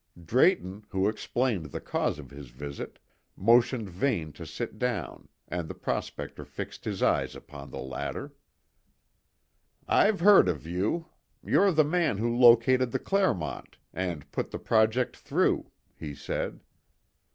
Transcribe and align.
Drayton, 0.25 0.83
who 0.89 1.07
explained 1.07 1.65
the 1.67 1.79
cause 1.79 2.17
of 2.17 2.31
his 2.31 2.49
visit, 2.49 2.97
motioned 3.37 3.87
Vane 3.87 4.31
to 4.33 4.47
sit 4.47 4.79
down, 4.79 5.27
and 5.47 5.67
the 5.67 5.75
prospector 5.75 6.43
fixed 6.43 6.85
his 6.85 7.03
eyes 7.03 7.35
upon 7.35 7.69
the 7.69 7.77
latter. 7.77 8.33
"I've 9.87 10.21
heard 10.21 10.47
of 10.49 10.65
you. 10.65 11.05
You're 11.45 11.71
the 11.71 11.83
man 11.83 12.17
who 12.17 12.35
located 12.35 12.89
the 12.91 12.97
Clermont 12.97 13.77
and 13.93 14.31
put 14.31 14.49
the 14.49 14.57
project 14.57 15.15
through," 15.17 15.69
he 15.95 16.15
said. 16.15 16.61